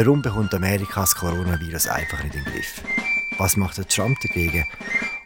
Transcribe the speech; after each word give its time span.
Warum 0.00 0.22
bekommt 0.22 0.54
Amerika 0.54 1.00
das 1.00 1.16
Coronavirus 1.16 1.88
einfach 1.88 2.22
nicht 2.22 2.36
in 2.36 2.44
den 2.44 2.52
Griff? 2.52 2.84
Was 3.36 3.56
macht 3.56 3.78
der 3.78 3.88
Trump 3.88 4.16
dagegen? 4.20 4.64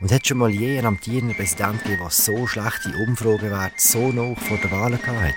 Und 0.01 0.11
hat 0.11 0.27
schon 0.27 0.39
mal 0.39 0.49
je 0.49 0.79
einen 0.79 0.87
amtierenden 0.87 1.37
Präsident 1.37 1.83
gegeben, 1.83 2.01
der 2.01 2.11
so 2.11 2.47
schlechte 2.47 2.97
Umfragewerte 3.07 3.75
so 3.77 4.11
noch 4.13 4.35
vor 4.39 4.57
der 4.57 4.71
Wahl 4.71 4.95
hat? 4.95 5.35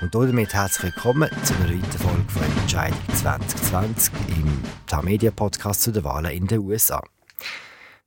Und 0.00 0.14
damit 0.14 0.54
herzlich 0.54 0.94
willkommen 0.94 1.28
zu 1.44 1.54
einer 1.56 1.68
weiteren 1.68 1.98
Folge 1.98 2.24
von 2.30 2.62
Entscheidung 2.62 2.98
2020 3.16 4.14
im 4.28 4.62
Tamedia 4.86 5.30
Podcast 5.30 5.82
zu 5.82 5.92
den 5.92 6.04
Wahlen 6.04 6.30
in 6.30 6.46
den 6.46 6.60
USA. 6.60 7.02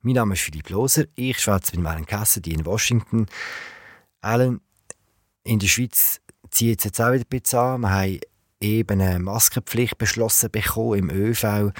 Mein 0.01 0.15
Name 0.15 0.33
ist 0.33 0.41
Philipp 0.41 0.71
Loser, 0.71 1.03
ich 1.13 1.37
schwätze 1.37 1.77
mit 1.77 1.85
Alan 1.85 2.07
Cassidy 2.07 2.55
in 2.55 2.65
Washington. 2.65 3.27
Alan, 4.21 4.59
in 5.43 5.59
der 5.59 5.67
Schweiz 5.67 6.19
zieht 6.49 6.79
es 6.79 6.85
jetzt 6.85 6.99
auch 6.99 7.11
wieder 7.11 7.25
ein 7.25 7.29
bisschen 7.29 7.59
an. 7.59 7.81
Wir 7.81 7.91
haben 7.91 8.19
eben 8.61 9.01
eine 9.01 9.19
Maskenpflicht 9.19 9.97
beschlossen 9.97 10.51
bekommen 10.51 10.99
im 10.99 11.09
ÖV, 11.09 11.71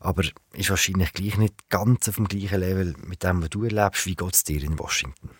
aber 0.00 0.22
ist 0.52 0.70
wahrscheinlich 0.70 1.12
gleich 1.12 1.36
nicht 1.38 1.68
ganz 1.70 2.08
auf 2.08 2.16
dem 2.16 2.28
gleichen 2.28 2.60
Level 2.60 2.94
mit 3.06 3.22
dem, 3.22 3.42
was 3.42 3.50
du 3.50 3.64
erlebst. 3.64 4.06
Wie 4.06 4.14
geht 4.14 4.34
es 4.34 4.44
dir 4.44 4.62
in 4.62 4.78
Washington? 4.78 5.30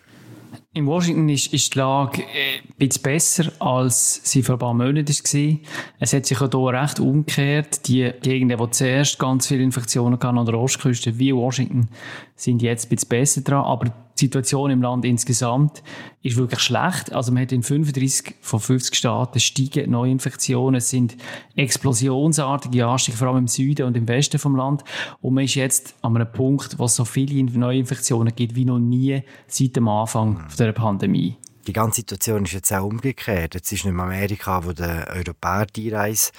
In 0.73 0.85
Washington 0.87 1.29
ist, 1.29 1.53
ist 1.53 1.73
die 1.73 1.79
Lage 1.79 2.21
äh, 2.21 2.59
ein 2.59 2.75
bisschen 2.77 3.03
besser, 3.03 3.51
als 3.59 4.21
sie 4.23 4.41
vor 4.41 4.55
ein 4.55 4.59
paar 4.59 4.73
Monaten 4.73 5.07
war. 5.07 5.57
Es 5.99 6.13
hat 6.13 6.25
sich 6.25 6.41
auch 6.41 6.49
hier 6.49 6.81
recht 6.81 6.99
umgekehrt. 6.99 7.87
Die 7.87 8.11
Gegenden, 8.21 8.57
die 8.57 8.71
zuerst 8.71 9.19
ganz 9.19 9.47
viele 9.47 9.63
Infektionen 9.63 10.13
hatten, 10.13 10.37
an 10.37 10.45
der 10.45 10.55
Ostküste 10.55 11.17
wie 11.19 11.33
Washington, 11.33 11.89
sind 12.35 12.61
jetzt 12.61 12.85
ein 12.85 12.89
bisschen 12.89 13.09
besser 13.09 13.41
dran. 13.41 13.65
Aber 13.65 14.04
die 14.17 14.25
Situation 14.25 14.71
im 14.71 14.81
Land 14.81 15.03
insgesamt 15.03 15.83
ist 16.21 16.37
wirklich 16.37 16.61
schlecht. 16.61 17.11
Also 17.11 17.31
man 17.31 17.43
hat 17.43 17.51
in 17.51 17.63
35 17.63 18.35
von 18.41 18.59
50 18.59 18.95
Staaten 18.95 19.39
steigen 19.39 19.91
Neuinfektionen. 19.91 20.75
Es 20.75 20.89
sind 20.89 21.17
explosionsartige 21.55 22.85
Anstiege, 22.87 23.17
vor 23.17 23.27
allem 23.27 23.39
im 23.39 23.47
Süden 23.47 23.85
und 23.85 23.97
im 23.97 24.07
Westen 24.07 24.39
vom 24.39 24.55
Land. 24.55 24.83
Und 25.21 25.33
man 25.33 25.43
ist 25.43 25.55
jetzt 25.55 25.95
an 26.01 26.15
einem 26.15 26.31
Punkt, 26.31 26.79
wo 26.79 26.85
es 26.85 26.95
so 26.95 27.03
viele 27.03 27.43
Neuinfektionen 27.43 28.33
gibt 28.33 28.55
wie 28.55 28.65
noch 28.65 28.79
nie 28.79 29.21
seit 29.47 29.75
dem 29.75 29.87
Anfang 29.89 30.45
der 30.57 30.71
Pandemie. 30.71 31.37
Die 31.67 31.73
ganze 31.73 32.01
Situation 32.01 32.45
ist 32.45 32.53
jetzt 32.53 32.71
auch 32.71 32.85
umgekehrt. 32.85 33.55
Jetzt 33.55 33.71
ist 33.71 33.85
nicht 33.85 33.93
mehr 33.93 34.05
Amerika, 34.05 34.63
wo 34.63 34.71
der 34.71 35.07
Europäer 35.09 35.65
die 35.65 35.89
Reise 35.89 36.31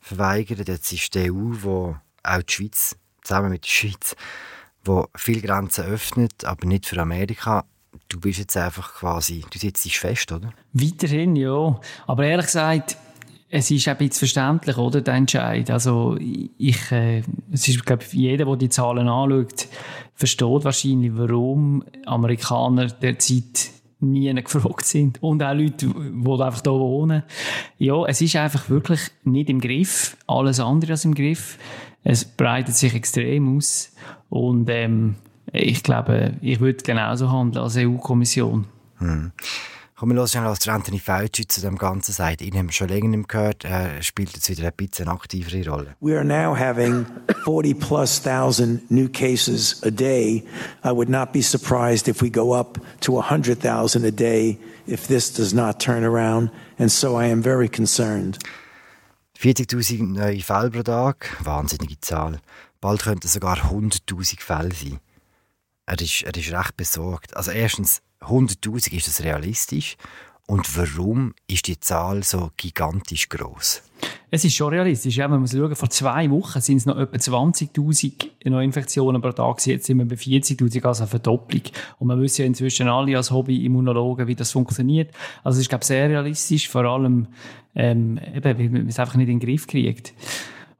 verweigert. 0.00 0.68
Jetzt 0.68 0.92
ist 0.92 1.14
die 1.14 1.30
EU, 1.30 1.54
wo 1.62 1.96
auch 2.22 2.42
die 2.42 2.52
Schweiz 2.52 2.96
zusammen 3.22 3.50
mit 3.50 3.64
der 3.64 3.70
Schweiz 3.70 4.14
wo 4.84 5.06
viele 5.16 5.40
Grenzen 5.40 5.84
öffnet, 5.84 6.44
aber 6.44 6.66
nicht 6.66 6.86
für 6.86 7.00
Amerika. 7.00 7.64
Du 8.08 8.20
bist 8.20 8.38
jetzt 8.38 8.56
einfach 8.56 8.94
quasi, 8.94 9.44
du 9.50 9.58
sitzt 9.58 9.90
fest, 9.96 10.32
oder? 10.32 10.52
Weiterhin, 10.72 11.36
ja. 11.36 11.80
Aber 12.06 12.24
ehrlich 12.24 12.46
gesagt, 12.46 12.96
es 13.48 13.70
ist 13.70 13.86
ein 13.86 13.96
bisschen 13.96 14.18
verständlich, 14.18 14.76
oder, 14.76 15.00
der 15.00 15.14
Entscheid. 15.14 15.70
Also, 15.70 16.16
ich, 16.18 16.90
äh, 16.90 17.22
es 17.52 17.68
ist, 17.68 17.86
glaube 17.86 18.04
jeder, 18.10 18.46
der 18.46 18.56
die 18.56 18.68
Zahlen 18.68 19.08
anschaut, 19.08 19.68
versteht 20.14 20.64
wahrscheinlich, 20.64 21.12
warum 21.14 21.84
Amerikaner 22.04 22.86
derzeit 22.86 23.70
nie 24.00 24.34
gefragt 24.34 24.84
sind. 24.84 25.22
Und 25.22 25.42
auch 25.42 25.54
Leute, 25.54 25.86
die 25.86 26.42
einfach 26.42 26.62
hier 26.62 26.72
wohnen. 26.72 27.22
Ja, 27.78 28.04
es 28.06 28.20
ist 28.20 28.36
einfach 28.36 28.68
wirklich 28.68 29.00
nicht 29.24 29.48
im 29.48 29.60
Griff. 29.60 30.16
Alles 30.26 30.60
andere 30.60 30.92
als 30.92 31.04
im 31.04 31.14
Griff. 31.14 31.58
Es 32.02 32.24
breitet 32.24 32.74
sich 32.74 32.94
extrem 32.94 33.56
aus. 33.56 33.92
Und 34.34 34.68
ähm, 34.68 35.14
ich 35.52 35.84
glaube, 35.84 36.32
ich 36.42 36.58
würde 36.58 36.82
genauso 36.82 37.30
handeln 37.30 37.62
als 37.62 37.76
EU-Kommission. 37.76 38.66
Hm. 38.98 39.30
Kommen 39.94 40.12
wir 40.12 40.16
los, 40.16 40.34
was 40.34 40.66
Anthony 40.66 40.98
Fauci 40.98 41.46
zu 41.46 41.60
dem 41.60 41.78
Ganzen 41.78 42.10
sagt. 42.10 42.42
Ihn 42.42 42.56
haben 42.56 42.66
wir 42.66 42.72
schon 42.72 42.88
länger 42.88 43.10
nicht 43.10 43.28
gehört. 43.28 43.64
Er 43.64 44.02
spielt 44.02 44.34
jetzt 44.34 44.50
wieder 44.50 44.66
ein 44.66 44.72
bisschen 44.76 45.06
eine 45.06 45.14
aktivere 45.14 45.70
Rolle. 45.70 45.94
We 46.00 46.16
are 46.16 46.24
now 46.24 46.52
having 46.52 47.06
40 47.44 47.78
plus 47.78 48.20
thousand 48.20 48.90
new 48.90 49.08
cases 49.08 49.80
a 49.84 49.90
day. 49.90 50.42
I 50.84 50.90
would 50.90 51.08
not 51.08 51.32
be 51.32 51.40
surprised 51.40 52.08
if 52.08 52.20
we 52.20 52.28
go 52.28 52.58
up 52.58 52.80
to 53.02 53.12
100,000 53.12 54.04
a 54.04 54.10
day 54.10 54.58
if 54.88 55.06
this 55.06 55.32
does 55.32 55.54
not 55.54 55.78
turn 55.78 56.02
around. 56.02 56.50
And 56.76 56.90
so 56.90 57.16
I 57.20 57.26
am 57.26 57.40
very 57.40 57.68
concerned. 57.68 58.40
40.000 59.38 60.14
neue 60.14 60.40
Fälle 60.40 60.70
pro 60.70 60.82
Tag, 60.82 61.36
wahnsinnige 61.44 62.00
Zahl. 62.00 62.40
Bald 62.84 63.00
könnten 63.00 63.28
sogar 63.28 63.56
100.000 63.70 64.42
Fälle 64.42 64.74
sein. 64.74 65.00
Er 65.86 65.98
ist, 65.98 66.22
er 66.22 66.36
ist 66.36 66.52
recht 66.52 66.76
besorgt. 66.76 67.34
Also 67.34 67.50
erstens, 67.50 68.02
100.000 68.20 68.92
ist 68.92 69.08
das 69.08 69.22
realistisch? 69.24 69.96
Und 70.46 70.76
warum 70.76 71.32
ist 71.46 71.66
die 71.66 71.80
Zahl 71.80 72.22
so 72.24 72.50
gigantisch 72.58 73.30
groß? 73.30 73.80
Es 74.30 74.44
ist 74.44 74.54
schon 74.54 74.68
realistisch. 74.68 75.16
Ja, 75.16 75.30
wenn 75.30 75.38
man 75.38 75.48
schauen, 75.48 75.74
vor 75.74 75.88
zwei 75.88 76.30
Wochen 76.30 76.60
sind 76.60 76.76
es 76.76 76.84
noch 76.84 76.98
etwa 76.98 77.16
20.000 77.16 78.50
Neuinfektionen 78.50 79.22
pro 79.22 79.32
Tag. 79.32 79.64
Jetzt 79.64 79.86
sind 79.86 79.96
wir 79.96 80.04
bei 80.04 80.16
40.000, 80.16 80.84
also 80.84 81.04
eine 81.04 81.08
Verdopplung. 81.08 81.62
Und 81.98 82.08
man 82.08 82.20
wissen 82.20 82.42
ja 82.42 82.46
inzwischen 82.46 82.88
alle 82.88 83.16
als 83.16 83.30
Hobby-Immunologen, 83.30 84.26
wie 84.26 84.34
das 84.34 84.52
funktioniert. 84.52 85.10
Also 85.42 85.56
es 85.56 85.62
ist, 85.62 85.68
glaube 85.70 85.84
ich, 85.84 85.88
sehr 85.88 86.10
realistisch, 86.10 86.68
vor 86.68 86.84
allem, 86.84 87.28
ähm, 87.74 88.20
eben, 88.34 88.58
weil 88.58 88.68
man 88.68 88.88
es 88.88 88.98
einfach 88.98 89.14
nicht 89.14 89.30
in 89.30 89.38
den 89.38 89.48
Griff 89.48 89.66
kriegt. 89.66 90.12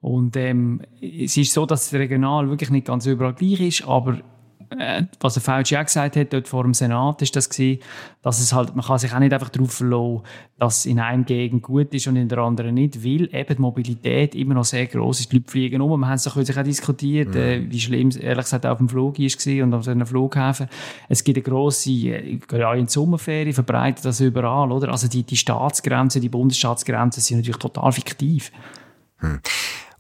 Und 0.05 0.37
ähm, 0.37 0.83
es 1.01 1.35
ist 1.39 1.55
so, 1.55 1.65
dass 1.65 1.87
es 1.87 1.95
regional 1.95 2.51
wirklich 2.51 2.69
nicht 2.69 2.87
ganz 2.87 3.07
überall 3.07 3.33
gleich 3.33 3.59
ist, 3.59 3.89
aber 3.89 4.19
äh, 4.79 5.05
was 5.19 5.33
der 5.33 5.43
Fauci 5.43 5.79
auch 5.79 5.85
gesagt 5.85 6.17
hat, 6.17 6.31
dort 6.31 6.47
vor 6.47 6.63
dem 6.63 6.75
Senat, 6.75 7.23
ist 7.23 7.35
das 7.35 7.49
gewesen, 7.49 7.81
dass 8.21 8.39
es 8.39 8.53
halt, 8.53 8.77
man 8.77 8.85
kann 8.85 8.99
sich 8.99 9.15
auch 9.15 9.19
nicht 9.19 9.33
einfach 9.33 9.49
darauf 9.49 9.73
verlassen, 9.73 10.21
dass 10.59 10.81
es 10.81 10.87
in 10.87 11.01
einem 11.01 11.25
Gegend 11.25 11.63
gut 11.63 11.95
ist 11.95 12.07
und 12.07 12.17
in 12.17 12.29
der 12.29 12.37
anderen 12.37 12.75
nicht, 12.75 13.03
weil 13.03 13.35
eben 13.35 13.57
die 13.57 13.63
Mobilität 13.63 14.35
immer 14.35 14.53
noch 14.53 14.67
sehr 14.67 14.85
groß 14.85 15.21
ist. 15.21 15.33
Die 15.33 15.37
Leute 15.37 15.51
fliegen 15.51 15.81
um, 15.81 15.99
wir 15.99 16.07
haben 16.07 16.17
es 16.17 16.25
doch 16.25 16.37
auch 16.37 16.63
diskutiert, 16.63 17.31
mhm. 17.31 17.41
äh, 17.41 17.71
wie 17.71 17.81
schlimm 17.81 18.09
es 18.09 18.17
ehrlich 18.17 18.45
gesagt 18.45 18.67
auf 18.67 18.77
dem 18.77 18.91
Flug 18.91 19.19
war 19.19 19.65
und 19.65 19.73
auf 19.73 19.89
einem 19.89 20.07
Flughafen. 20.07 20.69
Es 21.09 21.25
gibt 21.25 21.39
eine 21.39 21.45
grosse, 21.45 21.91
äh, 21.91 22.37
gerade 22.47 22.79
in 22.79 22.89
Sommerferien 22.89 23.55
verbreitet 23.55 24.05
das 24.05 24.21
überall, 24.21 24.71
oder? 24.71 24.91
Also 24.91 25.09
die, 25.09 25.23
die 25.23 25.39
Staatsgrenzen, 25.39 26.21
die 26.21 26.29
Bundesstaatsgrenzen 26.29 27.23
sind 27.23 27.39
natürlich 27.39 27.57
total 27.57 27.91
fiktiv. 27.91 28.53
Hm. 29.21 29.41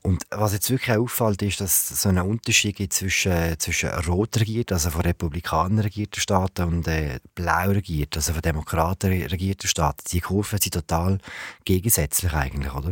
Und 0.06 0.24
was 0.30 0.52
jetzt 0.52 0.70
wirklich 0.70 0.94
auffällt, 0.98 1.40
ist, 1.40 1.62
dass 1.62 1.90
es 1.90 2.02
so 2.02 2.10
einen 2.10 2.26
Unterschied 2.26 2.76
gibt 2.76 2.92
zwischen, 2.92 3.58
zwischen 3.58 3.88
rot 4.06 4.38
regierten, 4.38 4.74
also 4.74 4.90
von 4.90 5.00
Republikanern 5.00 5.78
regierten 5.78 6.20
Staaten 6.20 6.62
und 6.64 6.86
äh, 6.86 7.20
blau 7.34 7.70
regierten, 7.70 8.16
also 8.16 8.34
von 8.34 8.42
Demokraten 8.42 9.10
regierten 9.10 9.66
Staaten. 9.66 10.04
Die 10.12 10.20
Kurven 10.20 10.58
sind 10.58 10.74
total 10.74 11.16
gegensätzlich 11.64 12.34
eigentlich, 12.34 12.74
oder? 12.74 12.90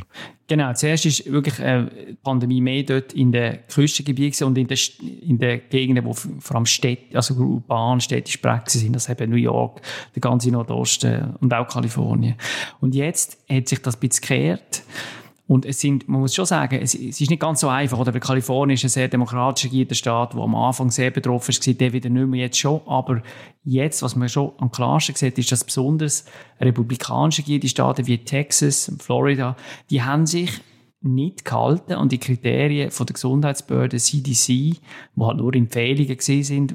Genau, 0.48 0.72
zuerst 0.72 1.04
ist 1.04 1.30
wirklich 1.30 1.58
äh, 1.58 1.84
die 2.08 2.14
Pandemie 2.14 2.62
mehr 2.62 2.82
dort 2.82 3.12
in 3.12 3.30
den 3.30 3.58
Küstengebieten 3.68 4.46
und 4.46 4.56
in 4.56 4.66
den, 4.66 4.78
in 5.20 5.38
den 5.38 5.60
Gegenden, 5.68 6.06
wo 6.06 6.14
vor 6.14 6.56
allem 6.56 6.64
Städte, 6.64 7.14
also 7.14 7.34
urban, 7.34 8.00
städtische 8.00 8.38
Praxis 8.38 8.80
sind, 8.80 8.96
das 8.96 9.10
eben 9.10 9.30
New 9.30 9.36
York, 9.36 9.82
der 10.14 10.20
ganze 10.22 10.50
Nordosten 10.50 11.36
und 11.40 11.52
auch 11.52 11.68
Kalifornien. 11.68 12.36
Und 12.80 12.94
jetzt 12.94 13.36
hat 13.50 13.68
sich 13.68 13.82
das 13.82 13.96
ein 13.96 14.00
bisschen 14.00 14.22
gekehrt. 14.22 14.82
Und 15.46 15.66
es 15.66 15.80
sind, 15.80 16.08
man 16.08 16.20
muss 16.20 16.34
schon 16.34 16.46
sagen, 16.46 16.78
es, 16.80 16.94
es 16.94 17.20
ist 17.20 17.30
nicht 17.30 17.40
ganz 17.40 17.60
so 17.60 17.68
einfach. 17.68 17.98
Oder 17.98 18.18
Kalifornien 18.18 18.74
ist 18.74 18.84
ein 18.84 18.90
sehr 18.90 19.08
demokratisch 19.08 19.64
regierter 19.64 19.94
Staat, 19.94 20.34
der 20.34 20.40
am 20.40 20.54
Anfang 20.54 20.90
sehr 20.90 21.10
betroffen 21.10 21.54
war, 21.54 21.74
der 21.74 21.92
wieder 21.92 22.08
nicht 22.08 22.28
mehr 22.28 22.42
jetzt 22.42 22.58
schon. 22.58 22.80
Aber 22.86 23.22
jetzt, 23.64 24.02
was 24.02 24.16
man 24.16 24.28
schon 24.28 24.52
am 24.58 24.70
klarsten 24.70 25.16
sieht, 25.16 25.38
ist, 25.38 25.50
dass 25.50 25.64
besonders 25.64 26.24
republikanisch 26.60 27.40
regierte 27.40 27.68
Staaten 27.68 28.06
wie 28.06 28.18
Texas, 28.18 28.92
Florida, 29.00 29.56
die 29.90 30.02
haben 30.02 30.26
sich 30.26 30.50
nicht 31.00 31.44
gehalten 31.44 31.94
und 31.94 32.12
die 32.12 32.18
Kriterien 32.18 32.92
von 32.92 33.06
der 33.06 33.14
Gesundheitsbehörde 33.14 33.96
CDC, 33.96 34.46
die 34.46 34.80
halt 35.18 35.38
nur 35.38 35.54
Empfehlungen 35.54 36.16
gesehen 36.16 36.44
sind, 36.44 36.74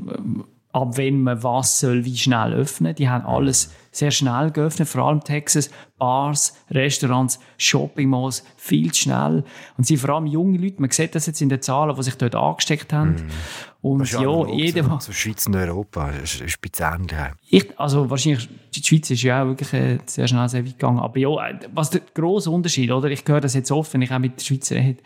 ab 0.77 0.97
wenn 0.97 1.23
man 1.23 1.41
was 1.43 1.79
soll, 1.79 2.05
wie 2.05 2.17
schnell 2.17 2.53
öffnen. 2.53 2.93
Die 2.95 3.09
haben 3.09 3.25
alles 3.25 3.73
sehr 3.91 4.11
schnell 4.11 4.51
geöffnet, 4.51 4.87
vor 4.87 5.05
allem 5.05 5.23
Texas, 5.23 5.71
Bars, 5.97 6.55
Restaurants, 6.69 7.39
Shopping 7.57 8.09
Malls, 8.09 8.43
viel 8.55 8.91
zu 8.91 9.03
schnell. 9.03 9.43
Und 9.77 9.87
sie 9.87 9.97
vor 9.97 10.11
allem 10.11 10.27
junge 10.27 10.59
Leute, 10.59 10.79
man 10.79 10.91
sieht 10.91 11.15
das 11.15 11.25
jetzt 11.25 11.41
in 11.41 11.49
den 11.49 11.63
Zahlen, 11.63 11.95
die 11.95 12.03
sich 12.03 12.15
dort 12.15 12.35
angesteckt 12.35 12.93
haben. 12.93 13.15
Mm. 13.81 13.87
Und 13.87 14.11
ja, 14.11 14.47
jeder... 14.47 14.99
So 14.99 15.11
Schweiz 15.11 15.47
und 15.47 15.55
Europa, 15.55 16.09
ist, 16.11 16.41
ist 16.41 16.59
ein 16.79 17.31
ich, 17.49 17.79
Also 17.79 18.07
wahrscheinlich, 18.09 18.47
die 18.75 18.83
Schweiz 18.83 19.09
ist 19.09 19.23
ja 19.23 19.41
auch 19.41 19.47
wirklich 19.47 19.73
äh, 19.73 19.97
sehr 20.05 20.27
schnell 20.27 20.47
sehr 20.47 20.63
weit 20.63 20.73
gegangen. 20.73 20.99
Aber 20.99 21.17
ja, 21.17 21.29
was 21.73 21.89
der 21.89 22.01
grosse 22.13 22.51
Unterschied, 22.51 22.91
oder? 22.91 23.09
Ich 23.09 23.23
höre 23.25 23.41
das 23.41 23.55
jetzt 23.55 23.71
oft, 23.71 23.91
wenn 23.95 24.03
ich 24.03 24.11
auch 24.11 24.19
mit 24.19 24.39
den 24.39 24.45
Schweizer 24.45 24.75
rede. 24.75 25.01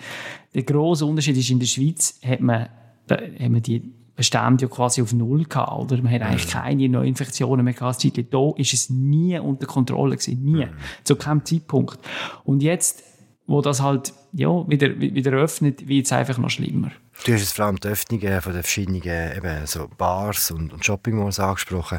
Der 0.53 0.63
grosse 0.63 1.05
Unterschied 1.05 1.37
ist, 1.37 1.49
in 1.49 1.59
der 1.59 1.67
Schweiz 1.67 2.19
hat 2.25 2.41
man, 2.41 2.67
da, 3.07 3.15
hat 3.15 3.49
man 3.49 3.61
die 3.61 4.00
Bestände 4.21 4.65
ja 4.65 4.67
quasi 4.67 5.01
auf 5.01 5.13
Null 5.13 5.45
gehabt, 5.45 5.71
oder? 5.71 5.99
Man 5.99 6.13
hat 6.13 6.21
eigentlich 6.21 6.47
keine 6.47 6.87
Neuinfektionen 6.87 7.65
mehr 7.65 7.73
gehabt. 7.73 8.03
Hier 8.03 8.13
ist 8.55 8.73
es 8.73 8.89
nie 8.91 9.39
unter 9.39 9.65
Kontrolle 9.65 10.15
gewesen. 10.15 10.43
Nie. 10.43 10.67
Zu 11.03 11.15
keinem 11.15 11.43
Zeitpunkt. 11.43 11.97
Und 12.43 12.61
jetzt, 12.61 13.01
wo 13.47 13.61
das 13.61 13.81
halt, 13.81 14.13
ja, 14.33 14.69
wieder, 14.69 14.99
wieder 14.99 15.31
öffnet, 15.31 15.87
wird 15.87 16.05
es 16.05 16.11
einfach 16.11 16.37
noch 16.37 16.51
schlimmer. 16.51 16.91
Du 17.25 17.33
hast 17.33 17.41
es 17.41 17.51
vor 17.51 17.65
allem 17.65 17.79
die 17.79 17.87
Öffnungen 17.87 18.41
von 18.41 18.53
den 18.53 18.61
verschiedenen 18.61 19.01
eben, 19.01 19.65
so 19.65 19.89
Bars 19.97 20.51
und, 20.51 20.71
und 20.71 20.85
Shoppingmalls 20.85 21.39
angesprochen. 21.39 21.97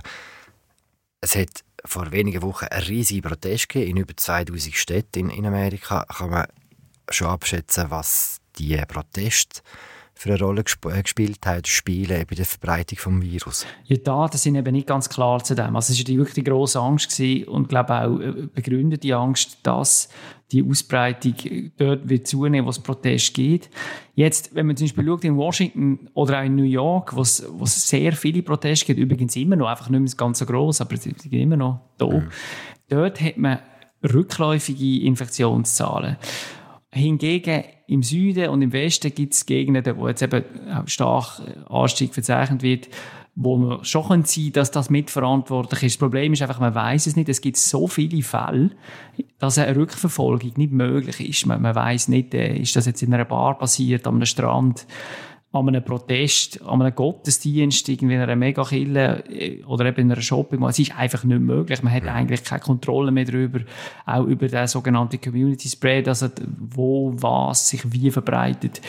Es 1.20 1.34
hat 1.34 1.64
vor 1.84 2.12
wenigen 2.12 2.42
Wochen 2.42 2.66
einen 2.66 2.86
riesigen 2.86 3.22
Protest 3.22 3.68
gegeben 3.68 3.90
in 3.90 3.96
über 3.96 4.16
2000 4.16 4.76
Städten 4.76 5.28
in, 5.28 5.30
in 5.30 5.46
Amerika. 5.46 6.04
Kann 6.04 6.30
man 6.30 6.46
schon 7.10 7.26
abschätzen, 7.26 7.90
was 7.90 8.40
die 8.58 8.80
Proteste 8.86 9.62
für 10.14 10.30
eine 10.30 10.38
Rolle 10.38 10.62
gesp 10.64 10.86
äh, 10.86 11.02
gespielt 11.02 11.38
haben, 11.46 11.64
spielen 11.64 12.24
bei 12.28 12.34
der 12.34 12.44
Verbreitung 12.44 13.20
des 13.20 13.30
Virus? 13.30 13.66
Ja, 13.84 13.96
die 13.96 14.02
Daten 14.02 14.38
sind 14.38 14.54
eben 14.54 14.72
nicht 14.72 14.86
ganz 14.86 15.08
klar 15.08 15.42
zu 15.42 15.54
dem. 15.54 15.74
Also 15.74 15.92
es 15.92 16.00
war 16.00 16.16
wirklich 16.16 16.34
die 16.34 16.44
grosse 16.44 16.80
Angst 16.80 17.10
gewesen 17.10 17.48
und 17.48 17.62
ich 17.62 17.68
glaube 17.68 17.94
auch 17.94 18.20
äh, 18.20 18.46
begründete 18.54 19.16
Angst, 19.16 19.58
dass 19.62 20.08
die 20.52 20.62
Ausbreitung 20.62 21.34
dort 21.78 22.08
wird 22.08 22.26
zunehmen, 22.26 22.66
wo 22.66 22.70
es 22.70 22.78
Protest 22.78 23.32
gibt. 23.34 23.70
Jetzt, 24.14 24.54
wenn 24.54 24.66
man 24.66 24.76
zum 24.76 24.86
Beispiel 24.86 25.06
schaut 25.06 25.24
in 25.24 25.36
Washington 25.36 26.10
oder 26.12 26.40
auch 26.40 26.44
in 26.44 26.56
New 26.56 26.62
York, 26.62 27.16
wo 27.16 27.22
es, 27.22 27.44
wo 27.50 27.64
es 27.64 27.88
sehr 27.88 28.12
viele 28.12 28.42
Proteste 28.42 28.86
gibt, 28.86 29.00
übrigens 29.00 29.34
immer 29.36 29.56
noch, 29.56 29.68
einfach 29.68 29.88
nicht 29.88 30.00
mehr 30.00 30.12
ganz 30.16 30.40
so 30.40 30.46
gross, 30.46 30.80
aber 30.82 30.96
sie 30.96 31.14
sind 31.16 31.32
immer 31.32 31.56
noch 31.56 31.80
da. 31.96 32.06
Mhm. 32.06 32.28
Dort 32.88 33.20
hat 33.20 33.38
man 33.38 33.60
rückläufige 34.04 35.06
Infektionszahlen. 35.06 36.16
Hingegen 36.94 37.64
im 37.86 38.02
Süden 38.02 38.50
und 38.50 38.60
im 38.60 38.72
Westen 38.72 39.14
gibt 39.14 39.32
es 39.32 39.46
Gegenden, 39.46 39.96
wo 39.96 40.08
jetzt 40.08 40.22
eben 40.22 40.44
stark 40.86 41.40
äh, 41.40 41.72
Anstieg 41.72 42.12
verzeichnet 42.12 42.62
wird, 42.62 42.88
wo 43.34 43.56
man 43.56 43.84
schon 43.84 44.24
sein 44.24 44.44
kann, 44.44 44.52
dass 44.52 44.70
das 44.70 44.90
mitverantwortlich 44.90 45.84
ist. 45.84 45.94
Das 45.94 45.98
Problem 45.98 46.34
ist 46.34 46.42
einfach, 46.42 46.60
man 46.60 46.74
weiß 46.74 47.06
es 47.06 47.16
nicht. 47.16 47.30
Es 47.30 47.40
gibt 47.40 47.56
so 47.56 47.86
viele 47.86 48.22
Fälle, 48.22 48.72
dass 49.38 49.56
eine 49.56 49.74
Rückverfolgung 49.74 50.52
nicht 50.56 50.72
möglich 50.72 51.20
ist. 51.26 51.46
Man, 51.46 51.62
man 51.62 51.74
weiß 51.74 52.08
nicht, 52.08 52.34
äh, 52.34 52.56
ist 52.56 52.76
das 52.76 52.86
jetzt 52.86 53.02
in 53.02 53.14
einer 53.14 53.24
Bar 53.24 53.58
passiert, 53.58 54.06
einem 54.06 54.26
Strand, 54.26 54.86
an 55.52 55.68
einem 55.68 55.84
Protest, 55.84 56.62
an 56.62 56.80
einem 56.80 56.94
Gottesdienst, 56.94 57.88
irgendwie 57.88 58.14
in 58.14 58.20
einer 58.20 58.36
Megakille 58.36 59.22
äh, 59.28 59.62
oder 59.64 59.84
eben 59.86 60.00
in 60.00 60.12
einer 60.12 60.20
Shopping. 60.20 60.62
Es 60.64 60.78
ist 60.78 60.96
einfach 60.96 61.24
nicht 61.24 61.40
möglich. 61.40 61.82
Man 61.82 61.92
hat 61.92 62.06
eigentlich 62.06 62.42
keine 62.42 62.60
Kontrolle 62.60 63.12
mehr 63.12 63.26
darüber, 63.26 63.60
auch 64.06 64.24
über 64.24 64.48
den 64.48 64.66
sogenannten 64.66 65.20
Community 65.20 65.68
Spread, 65.68 66.08
also 66.08 66.28
wo 66.58 67.12
was 67.14 67.68
sich 67.68 67.92
wie 67.92 68.10
verbreitet. 68.10 68.80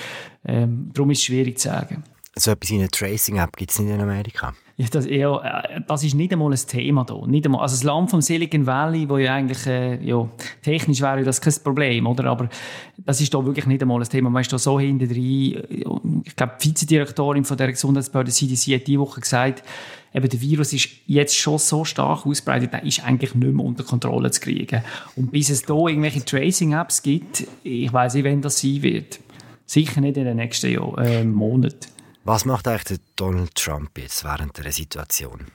Ähm, 0.46 0.90
darum 0.94 1.12
ist 1.12 1.20
es 1.20 1.26
schwierig 1.26 1.60
zu 1.60 1.68
sagen. 1.70 2.04
So 2.36 2.52
etwas 2.52 2.70
wie 2.72 2.76
eine 2.76 2.90
Tracing-App 2.90 3.56
gibt 3.56 3.72
es 3.72 3.80
nicht 3.80 3.92
in 3.92 4.02
Amerika? 4.02 4.54
Ja, 4.76 4.88
das, 4.90 5.06
ja, 5.06 5.62
äh, 5.62 5.82
das 5.88 6.04
ist 6.04 6.16
nicht 6.16 6.34
einmal 6.34 6.52
ein 6.52 6.58
Thema 6.58 7.06
hier. 7.08 7.28
Nicht 7.28 7.46
einmal, 7.46 7.62
also 7.62 7.76
das 7.76 7.84
Land 7.84 8.10
vom 8.10 8.22
Silicon 8.22 8.66
Valley, 8.66 9.08
wo 9.08 9.20
ja 9.20 9.36
eigentlich, 9.36 9.68
äh, 9.68 10.04
ja, 10.04 10.28
technisch 10.64 11.02
wäre 11.02 11.24
das 11.24 11.40
kein 11.40 11.54
Problem, 11.64 12.08
oder? 12.08 12.26
Aber 12.26 12.50
das 12.98 13.22
ist 13.22 13.32
da 13.36 13.46
wirklich 13.46 13.68
nicht 13.68 13.84
einmal 13.84 14.02
ein 14.02 14.10
Thema. 14.10 14.32
Man 14.32 14.42
ist 14.42 14.52
da 14.52 14.58
so 14.58 14.80
hinten 14.80 15.08
drin. 15.08 16.24
Ich 16.26 16.36
glaube, 16.36 16.54
die 16.60 16.70
Vizedirektorin 16.70 17.46
von 17.46 17.56
der 17.56 17.72
Gesundheitsbehörde 17.72 18.32
CDC 18.32 18.80
hat 18.80 18.88
diese 18.88 19.00
Woche 19.00 19.22
gesagt, 19.22 19.64
eben 20.12 20.28
der 20.28 20.42
Virus 20.42 20.74
ist 20.74 20.90
jetzt 21.06 21.38
schon 21.38 21.60
so 21.60 21.86
stark 21.86 22.26
ausbreitet, 22.26 22.74
der 22.74 22.84
ist 22.84 23.06
eigentlich 23.06 23.36
nicht 23.36 23.54
mehr 23.54 23.66
unter 23.66 23.84
Kontrolle 23.84 24.32
zu 24.32 24.42
kriegen. 24.42 24.84
Und 25.16 25.32
bis 25.32 25.52
es 25.52 25.62
da 25.62 25.76
irgendwelche 25.76 26.26
Tracing-Apps 26.26 27.04
gibt, 27.04 27.46
ich 27.64 27.94
weiß 27.94 28.16
nicht, 28.16 28.26
wann 28.26 28.42
das 28.42 28.60
sein 28.60 28.82
wird. 28.82 29.20
Sicher 29.68 30.02
nicht 30.02 30.18
in 30.18 30.26
den 30.26 30.38
nächsten 30.38 30.72
Jahr, 30.72 30.98
äh, 30.98 31.24
Monaten. 31.24 31.94
Was 32.26 32.46
macht 32.46 32.70
eigentlich 32.70 33.00
Donald 33.18 33.54
Trump 33.56 33.98
jetzt 33.98 34.24
während 34.24 34.58
der 34.58 34.72
Situation? 34.72 35.48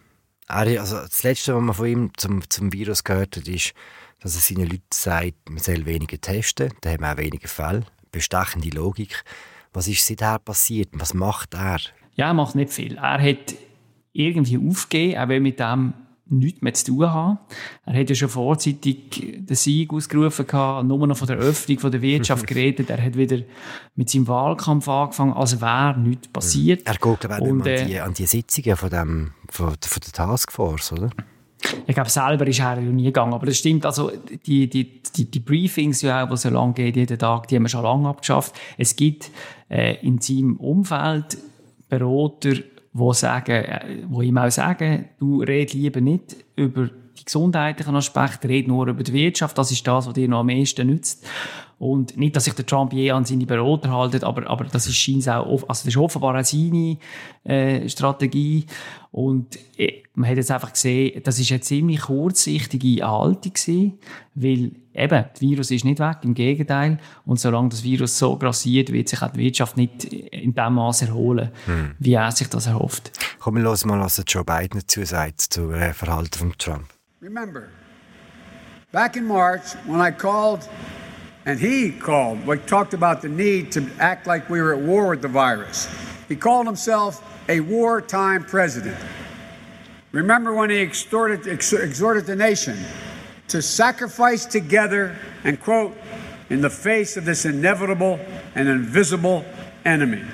Er, 0.48 0.80
also 0.80 0.96
das 0.96 1.22
Letzte, 1.22 1.54
was 1.54 1.62
man 1.62 1.74
von 1.74 1.86
ihm 1.86 2.10
zum, 2.18 2.50
zum 2.50 2.74
Virus 2.74 3.04
gehört 3.04 3.38
hat, 3.38 3.48
ist, 3.48 3.72
dass 4.20 4.34
er 4.34 4.40
seinen 4.42 4.68
Leuten 4.68 4.82
sagt, 4.92 5.48
man 5.48 5.60
soll 5.60 5.86
weniger 5.86 6.20
testen, 6.20 6.74
dann 6.82 6.92
haben 6.92 7.02
wir 7.02 7.12
auch 7.12 7.16
weniger 7.16 7.48
Fälle. 7.48 7.86
Bestechende 8.12 8.68
Logik. 8.68 9.24
Was 9.72 9.88
ist 9.88 10.04
seither 10.04 10.38
passiert? 10.38 10.90
Was 10.92 11.14
macht 11.14 11.54
er? 11.54 11.78
Ja, 12.16 12.28
er 12.28 12.34
macht 12.34 12.54
nicht 12.54 12.70
viel. 12.70 12.96
Er 12.96 13.22
hat 13.22 13.54
irgendwie 14.12 14.58
aufgegeben, 14.58 15.18
auch 15.18 15.28
wenn 15.28 15.42
mit 15.42 15.60
dem 15.60 15.94
nichts 16.30 16.62
mehr 16.62 16.74
zu 16.74 16.86
tun 16.86 17.10
haben. 17.10 17.38
Er 17.86 18.00
hat 18.00 18.08
ja 18.08 18.14
schon 18.14 18.28
vorzeitig 18.28 19.38
den 19.38 19.56
Sieg 19.56 19.92
ausgerufen, 19.92 20.46
gehabt, 20.46 20.86
nur 20.86 21.06
noch 21.06 21.16
von 21.16 21.26
der 21.26 21.36
Öffnung 21.36 21.78
von 21.78 21.90
der 21.90 22.02
Wirtschaft 22.02 22.46
geredet. 22.46 22.90
Er 22.90 23.02
hat 23.02 23.16
wieder 23.16 23.38
mit 23.96 24.10
seinem 24.10 24.28
Wahlkampf 24.28 24.88
angefangen, 24.88 25.32
als 25.32 25.60
wäre 25.60 25.98
nichts 25.98 26.28
passiert. 26.28 26.86
Er 26.86 26.94
glaube 26.94 27.18
ich, 27.22 27.40
Und, 27.40 27.66
äh, 27.66 27.80
an, 27.80 27.86
die, 27.86 28.00
an 28.00 28.14
die 28.14 28.26
Sitzungen 28.26 28.76
von, 28.76 28.90
dem, 28.90 29.30
von, 29.50 29.76
von 29.80 30.02
der 30.04 30.12
Taskforce, 30.12 30.92
oder? 30.92 31.10
Ich 31.86 31.94
glaube, 31.94 32.10
selber 32.10 32.46
ist 32.46 32.60
er 32.60 32.80
ja 32.80 32.80
nie 32.80 33.04
gegangen. 33.04 33.34
Aber 33.34 33.46
das 33.46 33.58
stimmt, 33.58 33.84
also, 33.84 34.12
die, 34.46 34.68
die, 34.68 35.02
die, 35.02 35.30
die 35.30 35.40
Briefings, 35.40 36.02
ja 36.02 36.24
auch, 36.24 36.30
die 36.30 36.36
so 36.36 36.50
lange 36.50 36.72
geht, 36.74 36.96
jeden 36.96 37.18
Tag, 37.18 37.48
die 37.48 37.56
haben 37.56 37.64
wir 37.64 37.68
schon 37.68 37.82
lange 37.82 38.08
abgeschafft. 38.08 38.54
Es 38.76 38.94
gibt, 38.94 39.30
äh, 39.68 39.96
in 40.06 40.20
seinem 40.20 40.56
Umfeld 40.56 41.38
Berater, 41.88 42.54
wo, 42.98 43.12
sagen, 43.12 43.64
äh, 43.64 44.04
wo 44.08 44.22
ihm 44.22 44.38
auch 44.38 44.50
sagen, 44.50 45.06
du 45.18 45.42
red 45.42 45.72
lieber 45.72 46.00
nicht 46.00 46.36
über 46.56 46.88
die 47.18 47.24
gesundheitlichen 47.24 47.96
Aspekte, 47.96 48.48
red 48.48 48.68
nur 48.68 48.86
über 48.86 49.02
die 49.02 49.12
Wirtschaft, 49.12 49.56
das 49.58 49.70
ist 49.70 49.86
das, 49.86 50.06
was 50.06 50.14
dir 50.14 50.28
noch 50.28 50.40
am 50.40 50.46
meisten 50.46 50.86
nützt. 50.86 51.26
Und 51.78 52.16
nicht, 52.16 52.34
dass 52.34 52.44
sich 52.44 52.54
der 52.54 52.66
Trump 52.66 52.92
je 52.92 53.12
an 53.12 53.24
seine 53.24 53.46
Berater 53.46 53.90
haltet, 53.92 54.24
aber, 54.24 54.48
aber 54.48 54.64
das 54.64 54.88
ist 54.88 54.96
scheint 54.96 55.28
auch, 55.28 55.46
also 55.46 55.66
das 55.68 55.86
ist 55.86 55.96
offenbar 55.96 56.38
auch 56.38 56.44
seine 56.44 56.98
äh, 57.44 57.88
Strategie. 57.88 58.66
Und 59.12 59.58
äh, 59.78 60.02
man 60.14 60.28
hat 60.28 60.36
jetzt 60.36 60.50
einfach 60.50 60.72
gesehen, 60.72 61.22
das 61.22 61.38
ist 61.38 61.52
eine 61.52 61.60
ziemlich 61.60 62.00
kurzsichtige 62.00 63.06
Haltung 63.06 63.52
gewesen, 63.52 63.98
weil 64.34 64.72
eben, 64.92 65.24
das 65.32 65.40
Virus 65.40 65.70
ist 65.70 65.84
nicht 65.84 66.00
weg, 66.00 66.18
im 66.22 66.34
Gegenteil. 66.34 66.98
Und 67.24 67.38
solange 67.38 67.68
das 67.68 67.84
Virus 67.84 68.18
so 68.18 68.36
grassiert, 68.36 68.92
wird 68.92 69.08
sich 69.08 69.22
auch 69.22 69.30
die 69.30 69.38
Wirtschaft 69.38 69.76
nicht 69.76 70.04
in 70.04 70.54
dem 70.54 70.74
Maß 70.74 71.02
erholen, 71.02 71.50
hm. 71.66 71.94
wie 72.00 72.14
er 72.14 72.32
sich 72.32 72.48
das 72.48 72.66
erhofft. 72.66 73.12
Komm, 73.38 73.54
wir 73.54 73.62
hören 73.62 73.88
mal, 73.88 74.00
was 74.00 74.20
Joe 74.26 74.44
Biden 74.44 74.80
dazu 74.80 75.04
sagt, 75.04 75.40
zu 75.42 75.70
äh, 75.70 75.92
Verhalten 75.92 76.38
von 76.38 76.52
Trump. 76.58 76.86
Remember, 77.22 77.68
back 78.90 79.14
in 79.14 79.28
March, 79.28 79.76
when 79.86 80.00
I 80.00 80.10
called 80.10 80.68
and 81.48 81.58
he 81.58 81.90
called, 81.90 82.46
we 82.46 82.58
talked 82.58 82.92
about 82.92 83.22
the 83.22 83.28
need 83.28 83.72
to 83.72 83.88
act 83.98 84.26
like 84.26 84.50
we 84.50 84.60
were 84.60 84.74
at 84.74 84.80
war 84.80 85.08
with 85.08 85.22
the 85.22 85.28
virus. 85.28 85.88
He 86.28 86.36
called 86.36 86.66
himself 86.66 87.24
a 87.48 87.60
wartime 87.60 88.44
president. 88.44 88.98
Remember 90.12 90.52
when 90.52 90.68
he 90.68 90.76
exhorted, 90.76 91.46
exhorted 91.46 92.26
the 92.26 92.36
nation 92.36 92.76
to 93.48 93.62
sacrifice 93.62 94.44
together 94.44 95.16
and, 95.42 95.58
quote, 95.58 95.96
in 96.50 96.60
the 96.60 96.68
face 96.68 97.16
of 97.16 97.24
this 97.24 97.46
inevitable 97.46 98.20
and 98.54 98.68
invisible 98.68 99.42
enemy. 99.86 100.24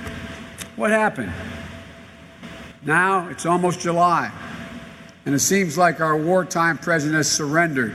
What 0.75 0.91
happened? 0.91 1.33
Now 2.83 3.29
it's 3.29 3.47
almost 3.47 3.79
July, 3.79 4.33
and 5.27 5.33
it 5.33 5.39
seems 5.39 5.79
like 5.79 6.01
our 6.01 6.17
wartime 6.17 6.77
president 6.77 7.19
has 7.19 7.31
surrendered, 7.31 7.95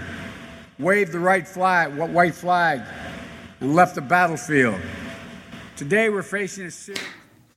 waved 0.80 1.12
the 1.12 1.20
right 1.20 1.46
flag, 1.46 1.94
what 1.98 2.12
white 2.12 2.34
flag, 2.34 2.82
and 3.62 3.76
left 3.76 3.96
the 3.96 4.02
battlefield. 4.02 4.76
Today 5.78 6.10
we're 6.10 6.24
facing 6.24 6.68
a 6.68 6.72
serious. 6.72 7.04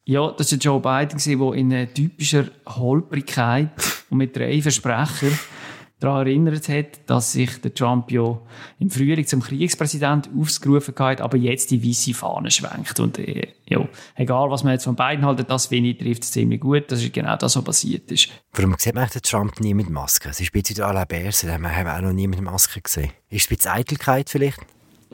Ja, 0.05 0.33
das 0.33 0.50
war 0.50 0.59
Joe 0.59 0.81
Biden, 0.81 1.41
der 1.41 1.55
in 1.55 1.95
typischer 1.95 2.47
Holprigkeit 2.67 3.71
und 4.11 4.19
mit 4.19 4.37
drei 4.37 4.61
Versprechern 4.61 5.38
daran 6.00 6.26
erinnert 6.26 6.69
hat, 6.69 7.09
dass 7.09 7.31
sich 7.31 7.61
der 7.61 7.73
Trump 7.73 8.11
ja 8.11 8.41
im 8.81 8.91
Frühling 8.91 9.25
zum 9.25 9.41
Kriegspräsident 9.41 10.29
aufgerufen 10.37 10.95
hat, 10.99 11.21
aber 11.21 11.37
jetzt 11.37 11.71
die 11.71 11.88
weiße 11.88 12.15
Fahne 12.15 12.50
schwenkt. 12.50 12.99
Und 12.99 13.21
äh, 13.21 13.53
ja, 13.69 13.88
egal 14.17 14.50
was 14.50 14.65
man 14.65 14.73
jetzt 14.73 14.85
von 14.85 14.97
beiden 14.97 15.25
haltet, 15.25 15.49
das 15.49 15.67
finde 15.67 15.91
ich, 15.91 15.99
trifft 15.99 16.25
es 16.25 16.33
ziemlich 16.33 16.61
gut. 16.61 16.91
Das 16.91 17.00
ist 17.00 17.12
genau 17.12 17.37
das, 17.37 17.55
was 17.55 17.62
passiert 17.62 18.11
ist. 18.11 18.29
Warum 18.55 18.75
sieht 18.79 18.97
man 18.97 19.09
den 19.09 19.23
Trump 19.23 19.61
nie 19.61 19.75
mit 19.75 19.88
Maske? 19.88 20.31
Es 20.31 20.41
ist 20.41 20.53
ein 20.53 20.61
bisschen 20.61 20.85
à 20.85 20.93
la 20.93 21.05
Berse, 21.05 21.47
den 21.47 21.65
haben 21.65 21.87
wir 21.87 21.97
auch 21.97 22.00
noch 22.00 22.12
nie 22.12 22.26
mit 22.26 22.41
Maske 22.41 22.81
gesehen. 22.81 23.12
Ist 23.29 23.45
es 23.45 23.47
ein 23.47 23.57
bisschen 23.57 23.71
Eitelkeit 23.71 24.29
vielleicht? 24.29 24.59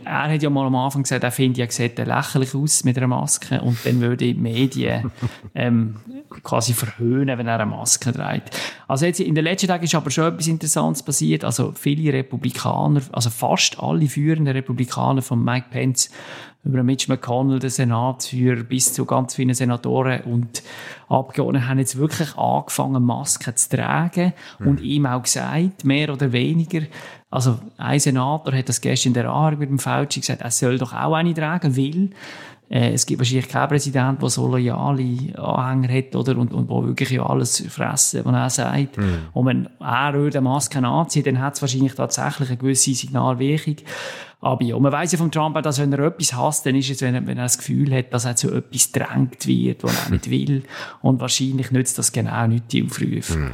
Er 0.05 0.33
hat 0.33 0.43
ja 0.43 0.50
mal 0.50 0.67
am 0.67 0.75
Anfang 0.75 1.02
gesagt, 1.02 1.25
er 1.25 1.31
findet 1.31 1.59
ja 1.59 1.71
sieht 1.71 1.99
lächerlich 1.99 2.55
aus 2.55 2.85
mit 2.85 2.97
einer 2.97 3.07
Maske 3.07 3.61
und 3.61 3.78
dann 3.85 4.00
würde 4.00 4.19
die 4.19 4.35
Medien 4.35 5.11
ähm, 5.55 5.97
quasi 6.43 6.73
verhöhnen, 6.73 7.38
wenn 7.38 7.47
er 7.47 7.61
eine 7.61 7.67
Maske 7.67 8.12
trägt. 8.12 8.57
Also 8.87 9.07
jetzt 9.07 9.21
in 9.21 9.35
den 9.35 9.45
letzten 9.45 9.69
Tagen 9.69 9.85
ist 9.85 9.95
aber 9.95 10.11
schon 10.11 10.33
etwas 10.33 10.47
Interessantes 10.47 11.02
passiert. 11.02 11.45
Also 11.45 11.73
viele 11.73 12.12
Republikaner, 12.12 13.02
also 13.12 13.31
fast 13.31 13.78
alle 13.81 14.07
führenden 14.07 14.55
Republikaner 14.55 15.23
von 15.23 15.45
Mike 15.45 15.67
Pence 15.71 16.11
über 16.64 16.83
Mitch 16.83 17.09
McConnell, 17.09 17.61
den 17.61 17.71
Senatsführer, 17.71 18.62
bis 18.62 18.93
zu 18.93 19.05
ganz 19.05 19.35
vielen 19.35 19.55
Senatoren 19.55 20.23
und 20.23 20.62
Abgeordneten 21.09 21.69
haben 21.69 21.78
jetzt 21.78 21.97
wirklich 21.97 22.37
angefangen, 22.37 23.02
Masken 23.02 23.57
zu 23.57 23.76
tragen 23.76 24.33
mhm. 24.59 24.67
und 24.67 24.81
ihm 24.81 25.07
auch 25.07 25.23
gesagt, 25.23 25.85
mehr 25.85 26.12
oder 26.12 26.33
weniger, 26.33 26.83
also 27.31 27.59
ein 27.77 28.01
Senator 28.01 28.55
hat 28.55 28.69
das 28.69 28.81
gestern 28.81 29.11
in 29.11 29.15
der 29.15 29.31
Anhörung 29.31 29.59
mit 29.59 29.71
dem 29.71 29.79
Fauci 29.79 30.21
gesagt, 30.21 30.41
er 30.41 30.51
soll 30.51 30.79
doch 30.79 30.95
auch 30.95 31.15
eine 31.15 31.35
tragen, 31.35 31.77
weil 31.77 32.11
äh, 32.71 32.93
es 32.93 33.07
gibt 33.07 33.21
wahrscheinlich 33.21 33.49
keinen 33.49 33.69
Präsident, 33.69 34.23
der 34.23 34.29
so 34.29 34.47
loyale 34.47 35.39
Anhänger 35.39 35.95
hat 35.95 36.17
oder, 36.17 36.37
und, 36.37 36.53
und 36.53 36.69
wo 36.69 36.85
wirklich 36.85 37.11
ja 37.11 37.25
alles 37.25 37.65
fressen, 37.69 38.25
was 38.25 38.59
er 38.59 38.65
sagt. 38.65 38.99
Mm. 38.99 39.29
Und 39.33 39.47
wenn 39.47 39.69
er 39.81 40.15
eine 40.15 40.41
Maske 40.41 40.79
anzieht, 40.79 41.27
dann 41.27 41.41
hat 41.41 41.55
es 41.55 41.63
wahrscheinlich 41.63 41.95
tatsächlich 41.95 42.49
eine 42.49 42.59
gewisse 42.59 42.95
Signalwirkung. 42.95 43.77
Aber 44.41 44.63
ja, 44.63 44.79
man 44.79 44.93
weiss 44.93 45.13
ja 45.13 45.19
von 45.19 45.33
Trump, 45.33 45.61
dass 45.63 45.81
wenn 45.81 45.93
er 45.93 46.01
etwas 46.01 46.35
hasst, 46.35 46.67
dann 46.67 46.77
ist 46.77 46.91
es, 46.91 47.01
wenn 47.01 47.15
er, 47.15 47.27
wenn 47.27 47.39
er 47.39 47.45
das 47.45 47.59
Gefühl 47.59 47.93
hat, 47.95 48.13
dass 48.13 48.25
er 48.25 48.37
zu 48.37 48.55
etwas 48.55 48.93
drängt 48.93 49.47
wird, 49.47 49.83
was 49.83 50.05
er 50.05 50.11
nicht 50.13 50.31
will. 50.31 50.63
Und 51.01 51.21
wahrscheinlich 51.21 51.71
nützt 51.71 51.99
das 51.99 52.13
genau 52.13 52.47
nicht 52.47 52.73
die 52.73 52.85
Aufrufe. 52.85 53.37
Mm. 53.37 53.53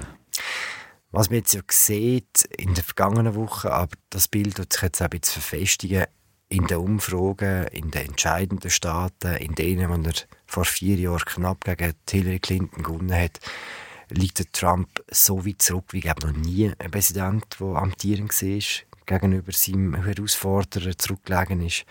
Was 1.17 1.31
man 1.31 1.39
jetzt 1.39 1.55
ja 1.55 1.61
sieht 1.71 2.43
in 2.59 2.75
der 2.75 2.83
vergangenen 2.83 3.37
Woche, 3.37 3.73
aber 3.73 3.97
das 4.11 4.27
Bild 4.27 4.59
wird 4.59 4.73
sich 4.73 4.83
jetzt 4.83 5.01
auch 5.01 5.07
ein 5.07 5.11
bisschen 5.21 5.43
verfestigen, 5.43 6.07
in 6.49 6.67
den 6.67 6.79
Umfragen, 6.79 7.69
in 7.69 7.93
den 7.93 8.07
entscheidenden 8.09 8.69
Staaten, 8.69 9.37
in 9.37 9.55
denen, 9.55 9.91
wo 9.91 10.09
er 10.09 10.15
vor 10.45 10.65
vier 10.65 10.97
Jahren 10.97 11.25
knapp 11.25 11.63
gegen 11.65 11.95
Hillary 12.11 12.41
Clinton 12.41 12.83
gewonnen 12.83 13.15
hat, 13.15 13.39
liegt 14.09 14.41
der 14.41 14.51
Trump 14.51 14.89
so 15.09 15.47
weit 15.47 15.63
zurück 15.63 15.93
wie 15.93 16.01
glaube 16.01 16.27
noch 16.27 16.37
nie 16.37 16.73
ein 16.77 16.91
Präsident, 16.91 17.47
der 17.61 17.67
amtierend 17.77 18.33
war, 18.33 18.63
gegenüber 19.07 19.53
seinem 19.53 19.95
Herausforderer 19.95 20.99
zurückgelegen 20.99 21.65
ist. 21.65 21.85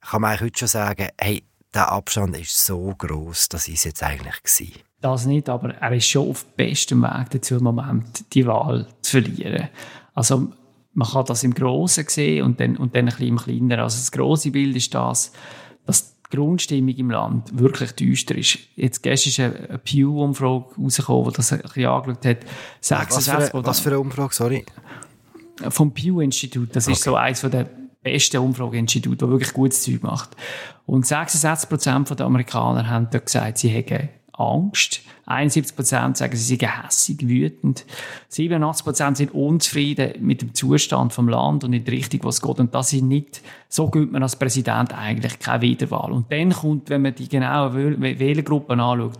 Kann 0.00 0.20
man 0.20 0.30
eigentlich 0.30 0.42
heute 0.42 0.58
schon 0.60 0.68
sagen, 0.68 1.08
hey, 1.18 1.42
der 1.74 1.90
Abstand 1.90 2.36
ist 2.36 2.64
so 2.64 2.94
groß, 2.96 3.48
dass 3.48 3.66
ist 3.66 3.84
jetzt 3.84 4.04
eigentlich 4.04 4.40
gewesen. 4.44 4.85
Das 5.06 5.24
nicht, 5.24 5.48
aber 5.48 5.72
er 5.72 5.92
ist 5.92 6.08
schon 6.08 6.28
auf 6.28 6.44
bestem 6.56 7.02
Weg 7.02 7.30
dazu, 7.30 7.54
im 7.54 7.62
Moment 7.62 8.24
die 8.34 8.44
Wahl 8.44 8.88
zu 9.02 9.22
verlieren. 9.22 9.68
Also 10.14 10.48
man 10.94 11.08
kann 11.08 11.24
das 11.26 11.44
im 11.44 11.54
Großen 11.54 12.04
sehen 12.08 12.44
und 12.44 12.58
dann, 12.58 12.76
und 12.76 12.96
dann 12.96 13.04
ein 13.04 13.14
bisschen 13.14 13.28
im 13.28 13.36
Kleinen. 13.36 13.78
Also 13.78 13.98
das 13.98 14.10
große 14.10 14.50
Bild 14.50 14.74
ist 14.74 14.92
das, 14.92 15.30
dass 15.84 16.16
die 16.16 16.36
Grundstimmung 16.36 16.96
im 16.96 17.10
Land 17.12 17.56
wirklich 17.56 17.92
düster 17.92 18.34
ist. 18.34 18.58
Jetzt 18.74 19.04
gestern 19.04 19.28
ist 19.30 19.38
eine 19.38 19.78
Pew-Umfrage 19.78 20.74
rausgekommen, 20.76 21.30
die 21.30 21.36
das 21.36 21.52
ein 21.52 21.60
bisschen 21.60 21.86
angeschaut 21.86 22.26
hat. 22.26 22.38
66, 22.80 23.16
was, 23.16 23.28
für 23.28 23.54
eine, 23.54 23.66
was 23.66 23.80
für 23.80 23.88
eine 23.90 24.00
Umfrage, 24.00 24.34
sorry? 24.34 24.66
Vom 25.68 25.94
Pew-Institut. 25.94 26.74
Das 26.74 26.88
okay. 26.88 26.94
ist 26.94 27.04
so 27.04 27.14
eines 27.14 27.42
der 27.42 27.70
besten 28.02 28.38
Umfrageinstitute, 28.38 29.18
das 29.18 29.28
wirklich 29.28 29.52
gutes 29.52 29.84
Zeug 29.84 30.02
macht. 30.02 30.30
Und 30.84 31.06
66 31.06 31.68
Prozent 31.68 32.18
der 32.18 32.26
Amerikaner 32.26 32.90
haben 32.90 33.06
dort 33.12 33.26
gesagt, 33.26 33.58
sie 33.58 33.68
hätten 33.68 34.08
Angst. 34.36 35.02
71 35.26 35.74
Prozent 35.74 36.16
sagen, 36.16 36.36
sie 36.36 36.56
seien 36.56 36.82
hässig, 36.82 37.26
wütend. 37.26 37.84
87 38.28 38.84
Prozent 38.84 39.16
sind 39.16 39.34
unzufrieden 39.34 40.12
mit 40.20 40.42
dem 40.42 40.54
Zustand 40.54 41.12
vom 41.12 41.28
Land 41.28 41.64
und 41.64 41.72
in 41.72 41.84
die 41.84 41.90
Richtung, 41.90 42.20
was 42.22 42.40
geht. 42.40 42.60
Und 42.60 42.74
das 42.74 42.92
ist 42.92 43.02
nicht, 43.02 43.42
so 43.68 43.88
gibt 43.90 44.12
man 44.12 44.22
als 44.22 44.36
Präsident 44.36 44.96
eigentlich 44.96 45.38
keine 45.38 45.62
Wiederwahl. 45.62 46.12
Und 46.12 46.30
dann 46.30 46.52
kommt, 46.52 46.90
wenn 46.90 47.02
man 47.02 47.14
die 47.14 47.28
genauen 47.28 48.00
Wählergruppen 48.00 48.78
anschaut, 48.78 49.18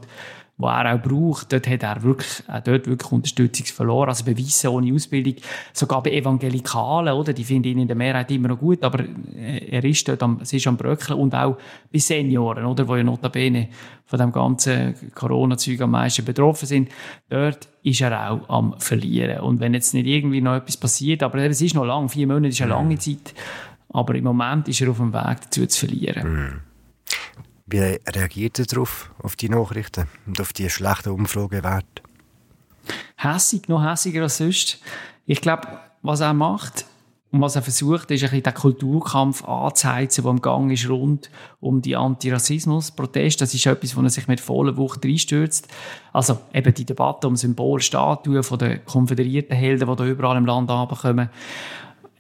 die 0.59 0.65
er 0.65 0.95
auch 0.95 1.03
braucht, 1.03 1.53
dort 1.53 1.69
hat 1.69 1.83
er 1.83 2.03
wirklich, 2.03 2.43
auch 2.49 2.61
dort 2.61 2.87
wirklich 2.87 3.13
Unterstützung 3.13 3.67
verloren. 3.67 4.09
Also 4.09 4.25
Beweise 4.25 4.73
ohne 4.73 4.93
Ausbildung. 4.95 5.35
Sogar 5.75 6.03
bei 6.03 6.13
Evangelikalen, 6.13 7.13
oder? 7.13 7.35
Die 7.35 7.45
finden 7.45 7.69
ihn 7.69 7.79
in 7.81 7.89
der 7.89 7.97
Mehrheit 7.97 8.31
immer 8.31 8.49
noch 8.49 8.59
gut, 8.59 8.83
aber 8.83 9.01
äh, 9.01 9.69
er 9.71 9.85
ist 9.85 10.09
dort 10.09 10.23
am, 10.23 10.41
es 10.41 10.53
ist 10.55 10.67
am 10.67 10.79
Bröckeln. 10.79 11.19
Und 11.19 11.35
auch 11.35 11.59
bei 11.93 11.99
Senioren, 11.99 12.65
oder? 12.65 12.89
Wo 12.89 12.97
ja 12.97 13.05
notabene 13.05 13.69
von 14.07 14.19
dem 14.19 14.33
ganzen 14.33 14.95
Corona-Zeug 15.15 15.83
am 15.83 15.91
meisten 15.91 16.25
betroffen 16.25 16.67
sind. 16.67 16.89
Dort 17.29 17.69
ist 17.83 18.01
er 18.01 18.31
auch 18.31 18.49
am 18.49 18.75
Verlieren. 18.79 19.41
Und 19.41 19.61
wenn 19.61 19.75
jetzt 19.75 19.93
nicht 19.93 20.07
irgendwie 20.07 20.41
noch 20.41 20.55
etwas 20.55 20.77
passiert, 20.77 21.23
aber 21.23 21.39
es 21.39 21.61
ist 21.61 21.75
noch 21.75 21.85
lang, 21.85 22.09
vier 22.09 22.27
Monate 22.27 22.49
ist 22.49 22.63
eine 22.63 22.71
lange 22.71 22.99
Zeit, 22.99 23.35
aber 23.91 24.15
im 24.15 24.25
Moment 24.25 24.69
ist 24.69 24.81
er 24.81 24.91
auf 24.91 24.99
dem 24.99 25.13
Weg 25.13 25.41
dazu 25.43 25.67
zu 25.67 25.87
verlieren. 25.87 26.33
Mhm. 26.33 26.61
Wie 27.67 27.81
reagiert 27.81 28.61
er 28.61 28.67
darauf, 28.67 29.11
auf 29.21 29.35
die 29.35 29.49
Nachrichten 29.49 30.07
und 30.25 30.41
auf 30.41 30.53
die 30.53 30.71
schlechten 30.71 31.11
Umfragewerte? 31.11 32.03
Hässig, 33.17 33.69
noch 33.69 33.85
hässiger 33.85 34.23
als 34.23 34.37
sonst. 34.37 34.79
Ich 35.27 35.41
glaube, 35.41 35.67
was 36.03 36.21
er 36.21 36.33
macht 36.33 36.87
und 37.33 37.41
was 37.41 37.57
er 37.57 37.63
versucht, 37.63 38.13
ist 38.13 38.23
den 38.23 38.55
Kulturkampf 38.55 39.45
anzuheizen, 39.45 40.23
der 40.23 40.31
im 40.31 40.41
Gang 40.41 40.71
ist 40.71 40.89
rund 40.89 41.29
um 41.59 41.83
die 41.83 41.97
Antirassismus-Proteste. 41.97 43.41
Das 43.41 43.53
ist 43.53 43.67
etwas, 43.67 43.97
wo 43.97 44.01
er 44.03 44.11
sich 44.11 44.29
mit 44.29 44.41
voller 44.41 44.77
Wucht 44.77 45.05
reinstürzt. 45.05 45.67
Also 46.13 46.39
eben 46.55 46.73
die 46.73 46.85
Debatte 46.85 47.27
um 47.27 47.35
Symbolstatuen 47.35 48.45
von 48.45 48.61
den 48.61 48.85
konföderierten 48.85 49.57
Helden, 49.57 49.91
die 49.91 49.97
da 49.97 50.07
überall 50.07 50.37
im 50.37 50.47
Land 50.47 50.71
ankommen. 50.71 51.31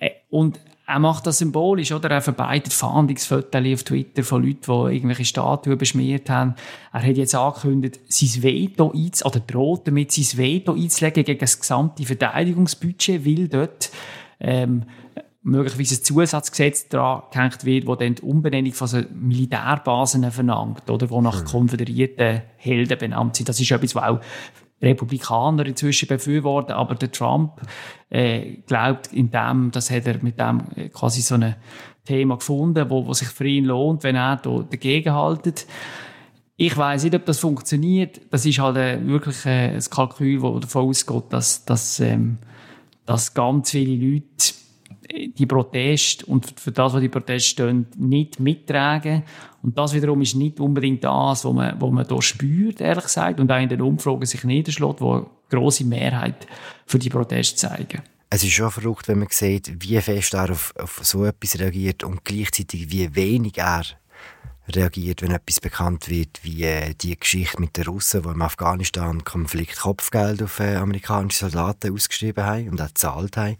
Äh, 0.00 0.10
und 0.28 0.58
er 0.88 1.00
macht 1.00 1.26
das 1.26 1.38
symbolisch, 1.38 1.90
oder? 1.90 2.10
Er 2.10 2.22
verbreitet 2.22 2.72
Fahndungsfotos 2.72 3.60
auf 3.74 3.82
Twitter 3.82 4.22
von 4.22 4.44
Leuten, 4.44 4.60
die 4.62 4.94
irgendwelche 4.94 5.24
Statuen 5.24 5.76
beschmiert 5.76 6.30
haben. 6.30 6.54
Er 6.92 7.02
hat 7.02 7.16
jetzt 7.16 7.34
angekündigt, 7.34 8.00
sein 8.08 8.42
Veto 8.42 8.92
einzulegen, 8.92 9.22
oder 9.24 9.40
droht 9.40 9.88
damit, 9.88 10.12
sein 10.12 10.38
Veto 10.38 10.74
einzulegen 10.74 11.24
gegen 11.24 11.40
das 11.40 11.58
gesamte 11.58 12.04
Verteidigungsbudget, 12.04 13.26
weil 13.26 13.48
dort, 13.48 13.90
ähm, 14.38 14.84
möglicherweise 15.42 15.96
ein 15.96 16.04
Zusatzgesetz 16.04 16.88
dran 16.88 17.22
gehängt 17.32 17.64
wird, 17.64 17.88
das 17.88 17.98
dann 17.98 18.14
die 18.14 18.22
Umbenennung 18.22 18.72
von 18.72 18.86
so 18.86 19.00
Militärbasen 19.12 20.30
verlangt, 20.30 20.88
oder? 20.88 21.08
Die 21.08 21.20
nach 21.20 21.42
mhm. 21.42 21.46
konföderierten 21.46 22.42
Helden 22.58 22.98
benannt 22.98 23.34
sind. 23.34 23.48
Das 23.48 23.58
ist 23.58 23.70
etwas, 23.72 23.96
was 23.96 24.04
auch 24.04 24.20
Republikaner 24.82 25.66
inzwischen 25.66 26.08
befürworten, 26.08 26.72
aber 26.72 26.94
der 26.94 27.10
Trump 27.10 27.60
äh, 28.10 28.58
glaubt 28.66 29.12
in 29.12 29.30
dem, 29.30 29.70
das 29.70 29.90
hat 29.90 30.06
er 30.06 30.22
mit 30.22 30.38
dem 30.38 30.62
äh, 30.76 30.88
quasi 30.88 31.22
so 31.22 31.36
ein 31.36 31.56
Thema 32.04 32.36
gefunden, 32.36 32.88
wo, 32.90 33.06
wo 33.06 33.12
sich 33.14 33.28
für 33.28 33.46
ihn 33.46 33.64
lohnt, 33.64 34.04
wenn 34.04 34.16
er 34.16 34.36
da 34.36 34.64
dagegen 34.70 35.12
haltet. 35.12 35.66
Ich 36.56 36.76
weiß 36.76 37.04
nicht, 37.04 37.14
ob 37.14 37.26
das 37.26 37.38
funktioniert. 37.38 38.20
Das 38.30 38.46
ist 38.46 38.58
halt 38.58 38.76
äh, 38.76 39.06
wirklich 39.06 39.44
äh, 39.44 39.74
ein 39.74 39.80
Kalkül, 39.90 40.40
das 40.40 40.60
davon 40.60 40.88
ausgeht, 40.88 41.24
dass, 41.30 41.64
dass, 41.64 42.00
ähm, 42.00 42.38
dass 43.04 43.34
ganz 43.34 43.70
viele 43.70 44.06
Leute 44.06 44.54
die 45.08 45.46
Proteste 45.46 46.26
und 46.26 46.58
für 46.58 46.72
das, 46.72 46.92
was 46.92 47.00
die 47.00 47.08
Proteste 47.08 47.48
stehen, 47.48 47.86
nicht 47.96 48.40
mittragen. 48.40 49.22
Und 49.62 49.76
das 49.76 49.94
wiederum 49.94 50.20
ist 50.22 50.34
nicht 50.34 50.60
unbedingt 50.60 51.04
das, 51.04 51.44
was 51.44 51.52
man, 51.52 51.80
was 51.80 51.90
man 51.90 52.06
hier 52.06 52.22
spürt, 52.22 52.80
ehrlich 52.80 53.04
gesagt, 53.04 53.40
und 53.40 53.50
auch 53.50 53.60
in 53.60 53.68
den 53.68 53.82
Umfragen 53.82 54.26
sich 54.26 54.44
niederschlägt, 54.44 55.00
wo 55.00 55.14
eine 55.14 55.26
grosse 55.50 55.84
Mehrheit 55.84 56.46
für 56.86 56.98
die 56.98 57.10
Proteste 57.10 57.56
zeigen. 57.56 58.02
Es 58.28 58.42
ist 58.42 58.52
schon 58.52 58.70
verrückt, 58.70 59.08
wenn 59.08 59.20
man 59.20 59.28
sieht, 59.30 59.72
wie 59.78 60.00
fest 60.00 60.34
er 60.34 60.50
auf, 60.50 60.74
auf 60.78 61.00
so 61.02 61.24
etwas 61.24 61.58
reagiert 61.58 62.02
und 62.02 62.24
gleichzeitig 62.24 62.90
wie 62.90 63.14
wenig 63.14 63.58
er 63.58 63.84
reagiert, 64.68 65.22
wenn 65.22 65.30
etwas 65.30 65.60
bekannt 65.60 66.08
wird, 66.08 66.40
wie 66.42 66.64
äh, 66.64 66.94
die 66.94 67.16
Geschichte 67.18 67.60
mit 67.60 67.76
den 67.76 67.84
Russen, 67.84 68.22
die 68.22 68.28
im 68.28 68.42
Afghanistan-Konflikt 68.42 69.78
Kopfgeld 69.78 70.42
auf 70.42 70.58
äh, 70.58 70.74
amerikanische 70.74 71.48
Soldaten 71.48 71.94
ausgeschrieben 71.94 72.44
haben 72.44 72.70
und 72.70 72.80
auch 72.80 72.88
gezahlt 72.88 73.36
haben 73.36 73.56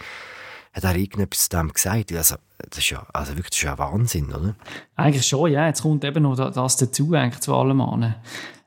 hat 0.77 0.85
er 0.85 0.97
irgendetwas 0.97 1.49
zu 1.49 1.57
dem 1.57 1.73
gesagt? 1.73 2.13
Also, 2.13 2.37
das 2.59 2.79
ist 2.79 2.91
ja, 2.91 3.07
also 3.13 3.33
wirklich, 3.33 3.51
das 3.51 3.59
ist 3.59 3.65
ja 3.65 3.79
Wahnsinn, 3.79 4.27
oder? 4.27 4.55
Eigentlich 4.95 5.27
schon, 5.27 5.51
ja. 5.51 5.67
Jetzt 5.67 5.83
kommt 5.83 6.05
eben 6.05 6.23
noch 6.23 6.37
das 6.37 6.77
dazu, 6.77 7.13
eigentlich 7.15 7.41
zu 7.41 7.55
allem 7.55 7.81
an. 7.81 8.15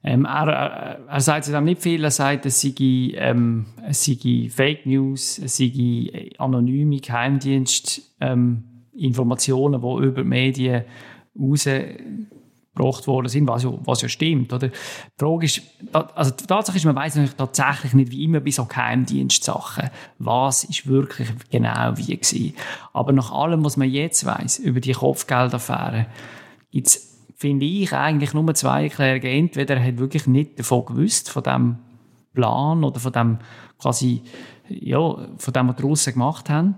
Ähm, 0.04 0.26
er, 0.26 0.98
er, 1.08 1.22
sagt 1.22 1.46
zu 1.46 1.52
dem 1.52 1.66
nicht 1.66 1.82
viel. 1.82 2.04
Er 2.04 2.12
sagt, 2.12 2.46
es 2.46 2.62
sei, 2.62 2.74
ähm, 2.80 3.68
es 3.88 4.06
sei 4.06 4.50
Fake 4.50 4.86
News, 4.86 5.40
es 5.40 5.58
sei 5.58 6.32
anonyme 6.38 7.00
Geheimdienst, 7.00 8.02
ähm, 8.22 8.64
Informationen, 8.96 9.82
die 9.82 10.06
über 10.06 10.24
die 10.24 10.28
Medien 10.28 10.84
raus 11.40 11.68
gebracht 12.80 13.08
worden 13.08 13.28
sind, 13.28 13.48
was 13.48 13.64
ja, 13.64 13.72
was 13.86 14.02
ja 14.02 14.10
stimmt. 14.10 14.54
Oder? 14.54 14.70
Die 14.70 14.74
Frage 15.18 15.46
ist, 15.46 15.62
also 15.92 16.32
die 16.32 16.46
Tatsache 16.46 16.78
ist, 16.78 16.86
man 16.86 16.96
weiß 16.96 17.16
natürlich 17.16 17.36
tatsächlich 17.36 17.94
nicht, 17.94 18.12
wie 18.12 18.24
immer 18.24 18.40
bei 18.40 18.52
so 18.52 18.66
Geheimdienstsachen, 18.66 19.90
was 20.18 20.64
ist 20.64 20.88
wirklich 20.88 21.30
genau 21.52 21.98
wie 21.98 22.18
gewesen. 22.18 22.54
Aber 22.94 23.12
nach 23.12 23.32
allem, 23.32 23.64
was 23.66 23.78
man 23.78 23.90
jetzt 23.90 24.26
weiß 24.26 24.60
über 24.60 24.80
die 24.80 24.94
Kopfgeldaffäre, 24.94 26.08
gibt 26.72 26.88
es, 26.88 27.18
finde 27.36 27.66
ich, 27.66 27.94
eigentlich 27.94 28.34
nur 28.34 28.54
zwei 28.56 28.84
Erklärungen. 28.84 29.46
Entweder 29.46 29.76
er 29.76 29.86
hat 29.86 29.98
wirklich 29.98 30.28
nicht 30.28 30.60
davon 30.60 30.86
gewusst, 30.86 31.30
von 31.30 31.44
dem 31.44 31.78
Plan 32.34 32.84
oder 32.84 33.00
von 33.00 33.12
dem 33.12 33.38
quasi, 33.78 34.22
ja, 34.70 35.00
von 35.38 35.54
dem, 35.54 35.68
was 35.68 35.76
die 35.76 35.84
Russen 35.84 36.14
gemacht 36.14 36.50
haben. 36.50 36.76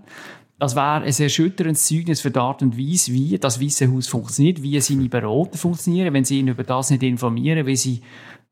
Das 0.62 0.76
wäre 0.76 1.02
ein 1.02 1.06
erschütterndes 1.06 1.88
Zeugnis 1.88 2.22
für 2.22 2.30
die 2.30 2.38
Art 2.38 2.62
und 2.62 2.78
Weise, 2.78 3.12
wie 3.14 3.36
das 3.40 3.60
Weiße 3.60 3.92
Haus 3.92 4.08
funktioniert, 4.08 4.62
wie 4.62 4.80
seine 4.80 5.10
Berater 5.10 5.58
funktionieren, 5.58 6.14
wenn 6.14 6.24
sie 6.24 6.38
ihn 6.38 6.50
über 6.50 6.64
das 6.64 6.92
nicht 6.92 7.02
informieren, 7.02 7.66
wie 7.66 7.76
sie, 7.76 8.02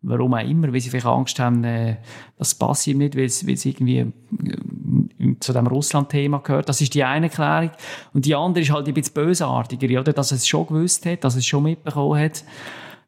warum 0.02 0.34
auch 0.34 0.44
immer, 0.44 0.74
weil 0.74 0.80
sie 0.80 0.90
vielleicht 0.90 1.06
Angst 1.06 1.38
haben, 1.38 1.64
äh, 1.64 1.98
das 2.36 2.56
passt 2.56 2.88
ihm 2.88 2.98
nicht, 2.98 3.16
weil 3.16 3.26
es, 3.26 3.44
irgendwie 3.44 4.00
äh, 4.00 5.36
zu 5.40 5.54
dem 5.54 5.68
Russland-Thema 5.68 6.40
gehört. 6.40 6.68
Das 6.68 6.82
ist 6.82 6.96
die 6.96 7.04
eine 7.04 7.28
Erklärung. 7.28 7.70
Und 8.16 8.26
die 8.26 8.34
andere 8.34 8.64
ist 8.64 8.72
halt 8.72 8.88
ein 8.88 8.96
bisschen 8.96 9.14
bösartiger, 9.14 10.00
oder? 10.00 10.12
Dass 10.12 10.32
er 10.32 10.38
es 10.38 10.48
schon 10.48 10.66
gewusst 10.66 11.06
hat, 11.06 11.24
dass 11.24 11.36
er 11.36 11.40
es 11.40 11.46
schon 11.46 11.62
mitbekommen 11.62 12.20
hat. 12.20 12.44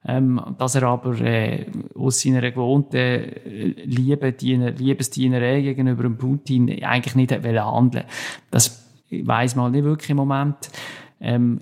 Ähm, 0.05 0.39
dass 0.59 0.75
er 0.75 0.83
aber 0.83 1.19
äh, 1.21 1.65
aus 1.95 2.21
seiner 2.21 2.51
gewohnten 2.51 2.95
äh, 2.97 3.83
Liebe, 3.83 4.35
Liebesdienerei 4.39 5.61
gegenüber 5.61 6.03
dem 6.03 6.17
Putin 6.17 6.83
eigentlich 6.83 7.15
nicht 7.15 7.31
handeln 7.31 8.05
Das 8.49 8.80
weiß 9.11 9.55
man 9.55 9.65
halt 9.65 9.73
nicht 9.75 9.83
wirklich 9.83 10.09
im 10.09 10.17
Moment. 10.17 10.69
Ähm, 11.19 11.61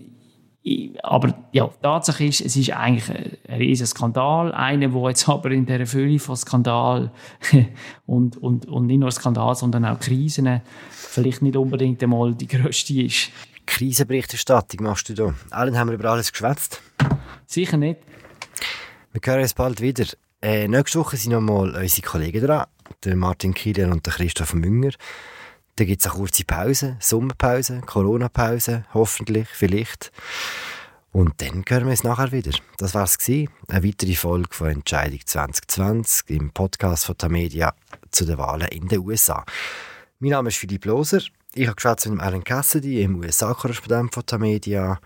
aber 1.03 1.33
ja, 1.51 1.69
Tatsache 1.81 2.25
ist, 2.25 2.41
es 2.41 2.55
ist 2.55 2.71
eigentlich 2.71 3.09
ein 3.47 3.57
riesiger 3.59 3.87
Skandal. 3.87 4.53
Einer, 4.53 4.89
der 4.89 5.09
jetzt 5.09 5.27
aber 5.27 5.51
in 5.51 5.65
dieser 5.65 5.85
Fülle 5.85 6.19
von 6.19 6.35
Skandal 6.35 7.11
und, 8.05 8.37
und, 8.37 8.67
und 8.67 8.85
nicht 8.85 8.99
nur 8.99 9.11
Skandal, 9.11 9.55
sondern 9.55 9.85
auch 9.85 9.99
Krisen 9.99 10.61
vielleicht 10.89 11.41
nicht 11.41 11.55
unbedingt 11.55 12.03
einmal 12.03 12.35
die 12.35 12.47
grösste 12.47 13.01
ist. 13.01 13.31
Krisenberichterstattung 13.65 14.83
machst 14.83 15.09
du 15.09 15.13
da. 15.13 15.33
Allen 15.51 15.77
haben 15.77 15.89
wir 15.89 15.95
über 15.95 16.11
alles 16.11 16.31
geschwätzt? 16.31 16.81
Sicher 17.45 17.77
nicht. 17.77 17.99
Wir 19.13 19.21
hören 19.23 19.41
uns 19.41 19.53
bald 19.53 19.81
wieder. 19.81 20.05
Äh, 20.41 20.67
nächste 20.67 20.99
Woche 20.99 21.17
sind 21.17 21.31
nochmal 21.31 21.75
unsere 21.75 22.07
Kollegen 22.07 22.45
dran, 22.45 22.65
der 23.03 23.15
Martin 23.15 23.53
Kieler 23.53 23.91
und 23.91 24.05
der 24.05 24.13
Christoph 24.13 24.53
Münger. 24.53 24.91
Dann 25.79 25.87
gibt 25.87 26.01
es 26.01 26.11
eine 26.11 26.19
kurze 26.19 26.43
Pause, 26.43 26.97
Sommerpause, 26.99 27.79
Corona-Pause, 27.85 28.83
hoffentlich, 28.93 29.47
vielleicht. 29.47 30.11
Und 31.13 31.41
dann 31.41 31.63
hören 31.65 31.85
wir 31.85 31.93
es 31.93 32.03
nachher 32.03 32.33
wieder. 32.33 32.51
Das 32.77 32.93
war 32.93 33.05
es 33.05 33.17
Eine 33.29 33.47
weitere 33.69 34.15
Folge 34.15 34.49
von 34.51 34.67
Entscheidung 34.67 35.21
2020 35.23 36.31
im 36.31 36.51
Podcast 36.51 37.05
von 37.05 37.17
Tamedia 37.17 37.73
zu 38.11 38.25
den 38.25 38.37
Wahlen 38.37 38.67
in 38.67 38.89
den 38.89 38.99
USA. 38.99 39.45
Mein 40.19 40.31
Name 40.31 40.49
ist 40.49 40.57
Philipp 40.57 40.83
Loser. 40.83 41.21
Ich 41.53 41.67
habe 41.67 41.75
gesprochen 41.75 42.15
mit 42.15 42.23
Alan 42.23 42.43
Cassidy, 42.43 43.01
im 43.01 43.15
USA-Korrespondent 43.15 44.13
von 44.13 44.25
Tamedia. 44.25 44.99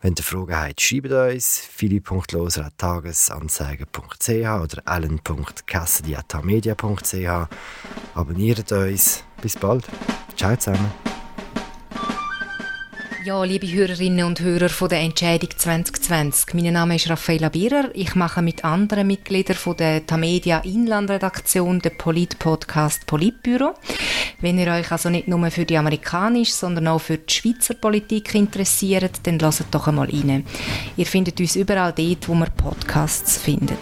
Wenn 0.00 0.14
ihr 0.16 0.24
Fragen 0.24 0.56
habt, 0.56 0.80
schreibt 0.80 1.12
uns 1.12 1.58
philipp.loser.tagesanzeiger.ch 1.58 4.30
oder 4.30 4.82
alan.cassidy.tamedia.ch. 4.86 7.48
Abonniert 8.14 8.72
uns. 8.72 9.25
Bis 9.40 9.56
bald. 9.56 9.84
Ciao 10.36 10.56
zusammen. 10.56 10.92
Ja, 13.26 13.42
liebe 13.42 13.66
Hörerinnen 13.66 14.24
und 14.24 14.38
Hörer 14.38 14.68
von 14.68 14.88
der 14.88 15.00
Entscheidung 15.00 15.50
2020. 15.50 16.54
Mein 16.54 16.72
Name 16.72 16.94
ist 16.94 17.10
Raffaella 17.10 17.48
Bierer. 17.48 17.90
Ich 17.92 18.14
mache 18.14 18.40
mit 18.40 18.64
anderen 18.64 19.08
Mitgliedern 19.08 19.56
von 19.56 19.76
der 19.76 20.06
Tamedia 20.06 20.60
Inlandredaktion 20.60 21.80
den 21.80 21.98
Polit-Podcast 21.98 23.04
Politbüro. 23.06 23.74
Wenn 24.40 24.60
ihr 24.60 24.68
euch 24.68 24.92
also 24.92 25.10
nicht 25.10 25.26
nur 25.26 25.50
für 25.50 25.64
die 25.64 25.76
amerikanische, 25.76 26.52
sondern 26.52 26.86
auch 26.86 27.00
für 27.00 27.18
die 27.18 27.34
Schweizer 27.34 27.74
Politik 27.74 28.32
interessiert, 28.36 29.18
dann 29.24 29.40
lasst 29.40 29.64
doch 29.72 29.88
einmal 29.88 30.08
rein. 30.08 30.46
Ihr 30.96 31.06
findet 31.06 31.40
uns 31.40 31.56
überall 31.56 31.92
dort, 31.92 32.28
wo 32.28 32.34
man 32.34 32.54
Podcasts 32.56 33.38
findet. 33.38 33.78